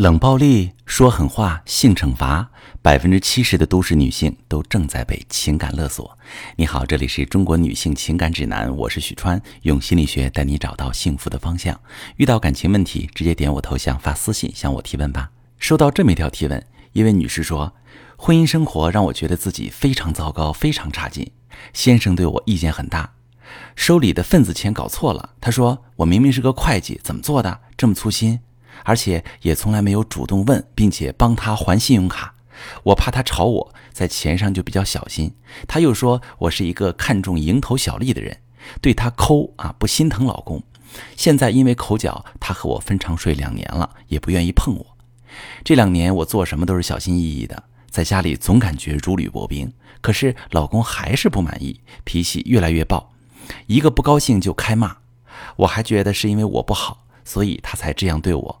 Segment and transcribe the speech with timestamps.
[0.00, 6.18] 冷暴力、说狠话、性惩罚，百分之七十的都市女性都正在被情感勒索。
[6.56, 11.78] 你好，这里是中国女性情感指南，我是许川，用心理学带你找到幸福的方向。
[12.16, 15.32] 遇到感情问题，直接点我头像发私信向我提问吧。
[15.58, 17.74] 收到这么一条提问，一位女士说
[18.16, 21.30] ：“婚姻生活让我觉得自己非常糟糕，非常差劲。
[21.74, 23.12] 先生对我意见很大，
[23.76, 25.34] 收礼的份子钱搞错了。
[25.42, 28.40] 他说我明明是个会计，怎么做的这么粗心？”
[28.84, 32.34] 而且也从来没有主动问，并且帮他还信用卡。
[32.82, 35.34] 我怕他吵我，在钱上就比较小心。
[35.66, 38.36] 他又说我是一个看重蝇头小利的人，
[38.82, 40.62] 对他抠啊不心疼老公。
[41.16, 44.86] 现在因为口角，他和我分床睡两年了，也不愿意碰我。
[45.64, 49.72] 这两年我做什么都是小心翼翼的，在家里总感觉如履薄冰。
[50.02, 53.12] 可是老公还是不满意，脾气越来越暴，
[53.66, 54.96] 一个不高兴就开骂。
[55.56, 58.59] 我还觉得是因为我不好，所以他才这样对我。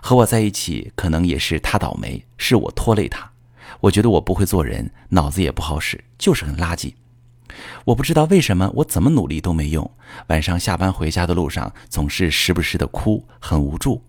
[0.00, 3.30] 和我在一起，可能也是他倒霉，是我拖累他。
[3.80, 6.94] 我觉得我不会做人，脑子也不好使，就是很垃圾。
[7.84, 9.90] 我不知道为什么，我怎么努力都没用。
[10.28, 14.02] 晚上下班回家的路上，总是时不时的哭，很无助。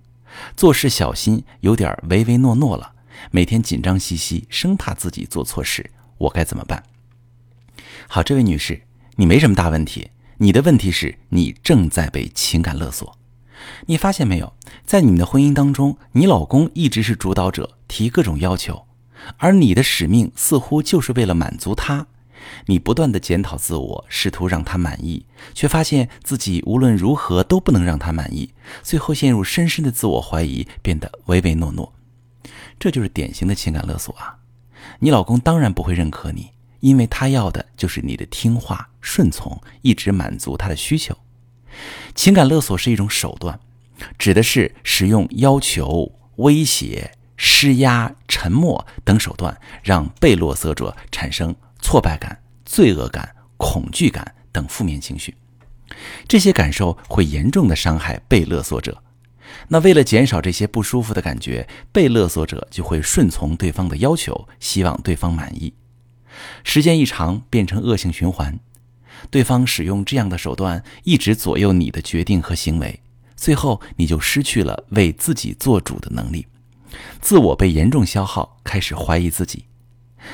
[0.55, 2.93] 做事小心，有点唯唯诺诺了。
[3.31, 5.89] 每天紧张兮兮，生怕自己做错事。
[6.17, 6.83] 我该怎么办？
[8.07, 8.81] 好，这位女士，
[9.15, 10.09] 你没什么大问题。
[10.37, 13.18] 你的问题是你正在被情感勒索。
[13.87, 14.53] 你发现没有，
[14.85, 18.85] 在你们的婚姻当中，你老公一直是主导者，提各种要求，
[19.37, 22.07] 而你的使命似乎就是为了满足他。
[22.67, 31.93] 你不断的检讨自我，试图让他满意，却发现自己无论如何都不能让他满意，最后陷入深深的自我怀疑，变得唯唯诺诺。
[32.79, 34.37] 这就是典型的情感勒索啊！
[34.99, 41.15] 你老公当然不会认可你，因为他要的就是你的听话、顺从，一直满足他的需求。
[42.15, 43.59] 情感勒索是一种手段，
[44.17, 55.35] 指的是使用要求、威胁、施压、沉默等手段，让被勒索者产生挫败感、罪恶感、恐惧感等负面情绪。
[56.27, 59.01] 这些感受会严重的伤害被勒索者。
[59.69, 65.73] 那为了减少这些不舒服的感觉，被勒索者就会顺从对方的要求，希望对方满意。
[66.63, 68.59] 时间一长，变成恶性循环。
[69.29, 72.99] 对方使用这样的手段，一直左右你的决定和行为，
[73.35, 76.45] 最后你就失去了为自己做主的能力，
[77.21, 79.65] 自我被严重消耗，开始怀疑自己。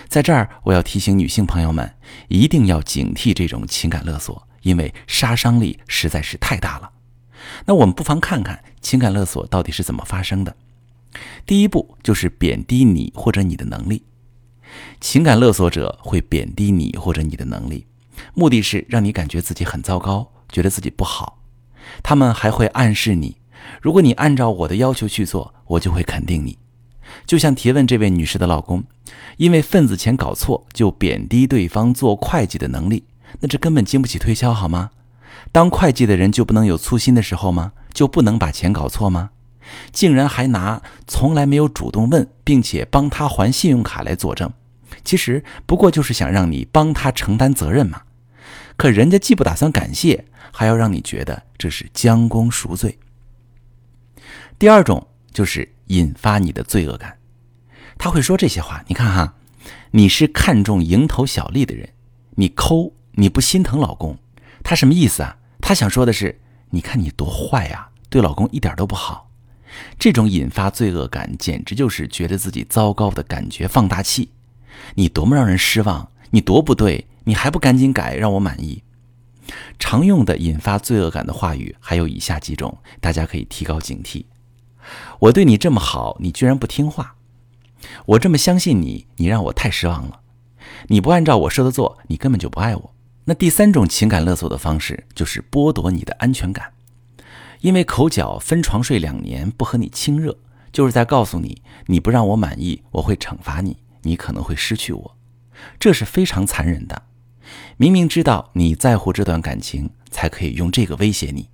[0.08, 1.96] 在这儿，我要提醒女性朋友们，
[2.28, 6.92] 一定要警惕这种情感勒索，因为杀伤力实在是太大了。
[7.66, 10.56] 那我们不妨看看情感勒索到底是怎么发生的。
[11.46, 14.04] 第一步就是贬低你或者你的能力，
[15.00, 17.86] 情感勒索者会贬低你或者你的能力。
[18.34, 21.40] 目的是让你感觉自己很糟糕，觉得自己不好。
[22.02, 23.38] 他们还会暗示你，
[23.82, 26.58] 如果你按照我的要求去做，我就会肯定你。
[27.26, 28.84] 就像提问这位女士的老公，
[29.38, 33.04] 因为份子钱搞错就贬低对方做会计的能力，
[33.40, 34.90] 那这根本经不起推销，好吗？
[35.52, 37.74] 当会计的人就不能有粗心的时候吗？
[37.94, 39.30] 就不能把钱搞错吗？
[39.92, 44.52] 竟然还拿从来没有主动问，并且帮他还信用卡来作证。
[45.04, 48.02] 其实不过就是想让你帮他承担责任嘛，
[48.78, 52.98] 可人家既不打算感谢，还要让你觉得这是将功赎罪。
[54.58, 57.18] 第二种就是引发你的罪恶感，
[57.98, 58.84] 他会说这些话。
[58.88, 59.36] 你看哈，
[59.92, 61.90] 你是看重蝇头小利的人，
[62.32, 64.18] 你抠，你不心疼老公，
[64.64, 65.38] 他什么意思啊？
[65.62, 69.32] 他想说的是，你看你多坏呀，对老公一点都不好。
[70.00, 74.32] 这种引发罪恶感，简直就是觉得自己糟糕的感觉放大器。
[74.94, 76.10] 你多么让人失望！
[76.30, 77.08] 你多不对！
[77.26, 78.82] 你还不赶紧改，让我满意？
[79.78, 84.26] 常用的引发罪恶感的话语还有以下几种，大家可以提高警惕。
[85.20, 87.16] 我对你这么好，你居然不听话！
[88.06, 90.22] 我这么相信你，你让我太失望了。
[90.88, 92.96] 你不按照我说的做，你根本就不爱我。
[93.26, 96.74] 那第三种情感勒索的方式，就是剥夺你的安全感。
[97.62, 100.38] 因为口角分床睡两年，不和你亲热，
[100.72, 103.78] 就是在告诉你，你不让我满意，我会惩罚你。
[104.04, 105.18] 你可能会失去我，
[105.80, 107.04] 这是非常残忍的。
[107.78, 111.50] 明明知道你在乎这段感情，才可以用这个威胁你。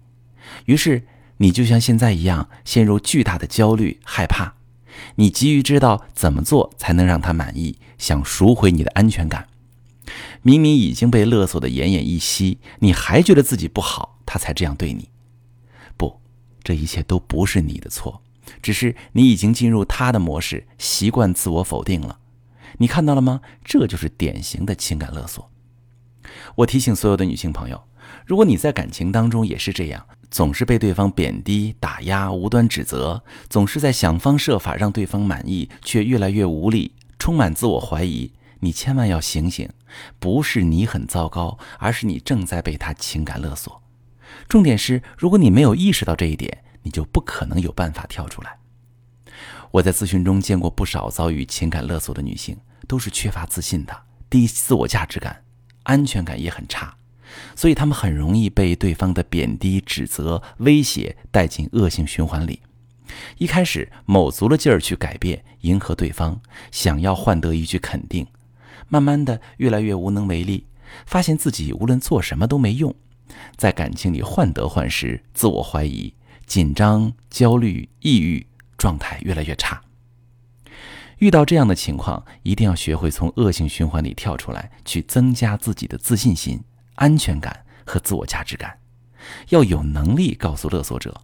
[0.65, 1.07] 于是
[1.37, 4.53] 你就像现在一样，陷入巨大的焦虑、害怕。
[5.15, 9.47] 你急于知道怎么做才能让他满意，想赎回你的安全感。
[10.41, 15.09] 明明已经被勒索的奄奄一息，你还觉得自己不好，他才这样对你。
[15.97, 16.19] 不，
[16.63, 18.21] 这一切都不是你的错，
[18.61, 22.19] 只是你已经进入他的模式，习惯自我否定了。
[22.77, 23.41] 你看到了吗？
[23.63, 25.50] 这就是典型的情感勒索。
[26.55, 27.83] 我提醒所有的女性朋友，
[28.25, 39.69] 如果你在感情当中也是这样，总是被对方贬低、打压、无端指责，总是在想方设法让对方满意，却越来越无力，充满自我怀疑，你千万要醒醒，
[40.19, 43.81] 不是你很糟糕，而是你正在被他情感勒索。
[44.47, 48.57] 重点是，如果你没有意识到这一点，你就不可能有办法跳出来。
[49.71, 52.57] 我在咨询中见过不少遭遇情感勒索的女性，
[52.87, 55.43] 都是缺乏自信的，低自我价值感，
[55.83, 56.95] 安全感也很差，
[57.55, 62.61] 所以他们很容易被对方的贬低、指责、威胁带进恶性循环里。
[63.37, 66.39] 一开始卯足了劲儿去改变、迎合对方，
[66.71, 68.25] 想要换得一句肯定，
[68.87, 70.65] 慢慢的越来越无能为力，
[71.05, 72.95] 发现自己无论做什么都没用，
[73.57, 76.13] 在感情里患得患失、自我怀疑、
[76.45, 78.45] 紧张、焦虑、抑郁。
[78.77, 79.79] 状态越来越差。
[81.21, 86.59] 遇到这样的情况，一定要学会从恶性循环里跳出来，去增加自己的自信心、
[86.95, 88.75] 安全感和自我价值感。
[89.49, 91.15] 要有能力告诉勒索者：“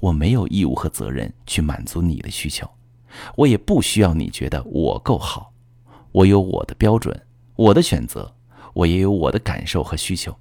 [0.00, 2.66] 我没有义务和责任去满足你的需求，
[3.36, 5.52] 我也不需要你觉得我够好。
[6.12, 8.34] 我有我的标准，我的选择，
[8.72, 10.34] 我也有我的感受和需求。”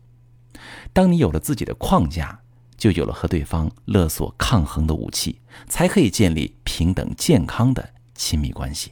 [0.93, 2.39] 当你有了自己的框架。
[2.77, 8.91] 就有了和对方勒索抗衡的武器，才可以建立平等健康的亲密关系。